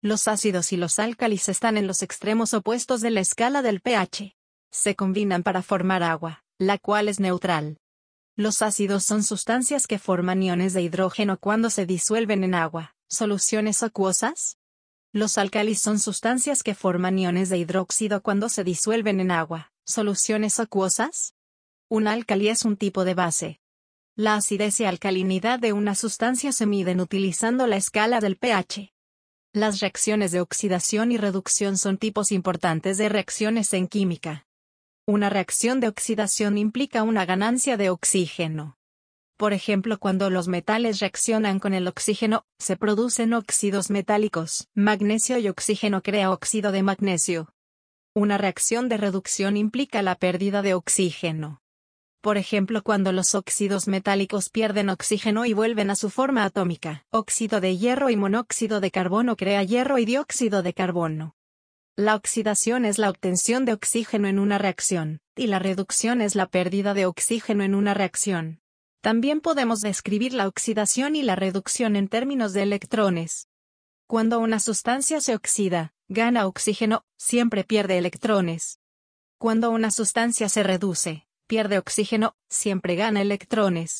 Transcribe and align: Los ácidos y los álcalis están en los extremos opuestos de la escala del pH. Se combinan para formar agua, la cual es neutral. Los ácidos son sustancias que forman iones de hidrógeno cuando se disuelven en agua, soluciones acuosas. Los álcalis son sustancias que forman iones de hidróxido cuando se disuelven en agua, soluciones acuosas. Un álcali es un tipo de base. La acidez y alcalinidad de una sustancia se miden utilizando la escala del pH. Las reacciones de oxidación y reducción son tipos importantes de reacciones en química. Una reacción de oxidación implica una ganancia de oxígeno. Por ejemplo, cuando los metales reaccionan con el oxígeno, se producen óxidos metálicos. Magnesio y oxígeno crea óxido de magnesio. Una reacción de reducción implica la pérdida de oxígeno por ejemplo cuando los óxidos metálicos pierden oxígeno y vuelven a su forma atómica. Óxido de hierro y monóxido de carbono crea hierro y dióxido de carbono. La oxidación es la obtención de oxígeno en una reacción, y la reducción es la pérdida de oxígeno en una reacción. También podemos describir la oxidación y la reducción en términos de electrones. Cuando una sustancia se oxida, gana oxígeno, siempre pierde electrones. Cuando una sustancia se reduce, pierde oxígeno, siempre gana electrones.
Los 0.00 0.28
ácidos 0.28 0.72
y 0.72 0.76
los 0.76 1.00
álcalis 1.00 1.48
están 1.48 1.76
en 1.76 1.88
los 1.88 2.04
extremos 2.04 2.54
opuestos 2.54 3.00
de 3.00 3.10
la 3.10 3.18
escala 3.18 3.62
del 3.62 3.80
pH. 3.80 4.36
Se 4.70 4.94
combinan 4.94 5.42
para 5.42 5.60
formar 5.60 6.04
agua, 6.04 6.44
la 6.56 6.78
cual 6.78 7.08
es 7.08 7.18
neutral. 7.18 7.78
Los 8.36 8.62
ácidos 8.62 9.02
son 9.02 9.24
sustancias 9.24 9.88
que 9.88 9.98
forman 9.98 10.40
iones 10.40 10.72
de 10.72 10.82
hidrógeno 10.82 11.36
cuando 11.36 11.68
se 11.68 11.84
disuelven 11.84 12.44
en 12.44 12.54
agua, 12.54 12.94
soluciones 13.08 13.82
acuosas. 13.82 14.56
Los 15.12 15.36
álcalis 15.36 15.80
son 15.80 15.98
sustancias 15.98 16.62
que 16.62 16.76
forman 16.76 17.18
iones 17.18 17.48
de 17.48 17.58
hidróxido 17.58 18.22
cuando 18.22 18.48
se 18.48 18.62
disuelven 18.62 19.18
en 19.18 19.32
agua, 19.32 19.72
soluciones 19.84 20.60
acuosas. 20.60 21.34
Un 21.88 22.06
álcali 22.06 22.50
es 22.50 22.64
un 22.64 22.76
tipo 22.76 23.04
de 23.04 23.14
base. 23.14 23.60
La 24.14 24.36
acidez 24.36 24.78
y 24.78 24.84
alcalinidad 24.84 25.58
de 25.58 25.72
una 25.72 25.96
sustancia 25.96 26.52
se 26.52 26.66
miden 26.66 27.00
utilizando 27.00 27.66
la 27.66 27.76
escala 27.76 28.20
del 28.20 28.36
pH. 28.36 28.92
Las 29.54 29.80
reacciones 29.80 30.30
de 30.30 30.42
oxidación 30.42 31.10
y 31.10 31.16
reducción 31.16 31.78
son 31.78 31.96
tipos 31.96 32.32
importantes 32.32 32.98
de 32.98 33.08
reacciones 33.08 33.72
en 33.72 33.88
química. 33.88 34.46
Una 35.06 35.30
reacción 35.30 35.80
de 35.80 35.88
oxidación 35.88 36.58
implica 36.58 37.02
una 37.02 37.24
ganancia 37.24 37.78
de 37.78 37.88
oxígeno. 37.88 38.76
Por 39.38 39.54
ejemplo, 39.54 39.98
cuando 39.98 40.28
los 40.28 40.48
metales 40.48 41.00
reaccionan 41.00 41.60
con 41.60 41.72
el 41.72 41.88
oxígeno, 41.88 42.44
se 42.58 42.76
producen 42.76 43.32
óxidos 43.32 43.88
metálicos. 43.88 44.68
Magnesio 44.74 45.38
y 45.38 45.48
oxígeno 45.48 46.02
crea 46.02 46.30
óxido 46.30 46.70
de 46.70 46.82
magnesio. 46.82 47.48
Una 48.14 48.36
reacción 48.36 48.90
de 48.90 48.98
reducción 48.98 49.56
implica 49.56 50.02
la 50.02 50.14
pérdida 50.14 50.60
de 50.60 50.74
oxígeno 50.74 51.62
por 52.20 52.36
ejemplo 52.38 52.82
cuando 52.82 53.12
los 53.12 53.34
óxidos 53.34 53.88
metálicos 53.88 54.50
pierden 54.50 54.90
oxígeno 54.90 55.46
y 55.46 55.52
vuelven 55.52 55.90
a 55.90 55.96
su 55.96 56.10
forma 56.10 56.44
atómica. 56.44 57.04
Óxido 57.10 57.60
de 57.60 57.76
hierro 57.76 58.10
y 58.10 58.16
monóxido 58.16 58.80
de 58.80 58.90
carbono 58.90 59.36
crea 59.36 59.62
hierro 59.62 59.98
y 59.98 60.04
dióxido 60.04 60.62
de 60.62 60.74
carbono. 60.74 61.36
La 61.96 62.14
oxidación 62.14 62.84
es 62.84 62.98
la 62.98 63.10
obtención 63.10 63.64
de 63.64 63.72
oxígeno 63.72 64.28
en 64.28 64.38
una 64.38 64.58
reacción, 64.58 65.20
y 65.34 65.48
la 65.48 65.58
reducción 65.58 66.20
es 66.20 66.34
la 66.34 66.46
pérdida 66.46 66.94
de 66.94 67.06
oxígeno 67.06 67.64
en 67.64 67.74
una 67.74 67.94
reacción. 67.94 68.60
También 69.00 69.40
podemos 69.40 69.80
describir 69.80 70.32
la 70.32 70.48
oxidación 70.48 71.14
y 71.16 71.22
la 71.22 71.36
reducción 71.36 71.96
en 71.96 72.08
términos 72.08 72.52
de 72.52 72.62
electrones. 72.62 73.48
Cuando 74.08 74.40
una 74.40 74.58
sustancia 74.58 75.20
se 75.20 75.34
oxida, 75.34 75.92
gana 76.08 76.46
oxígeno, 76.46 77.04
siempre 77.16 77.62
pierde 77.62 77.98
electrones. 77.98 78.80
Cuando 79.38 79.70
una 79.70 79.92
sustancia 79.92 80.48
se 80.48 80.64
reduce, 80.64 81.27
pierde 81.48 81.78
oxígeno, 81.78 82.36
siempre 82.48 82.94
gana 82.94 83.20
electrones. 83.22 83.92